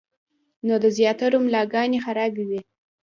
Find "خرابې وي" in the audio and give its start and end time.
2.05-2.59